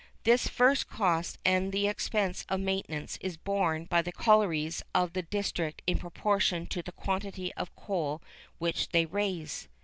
[0.23, 5.21] This first cost and the expense of maintenance is borne by the collieries of the
[5.21, 8.19] district in proportion to the quantity of coal
[8.57, 9.67] which they raise.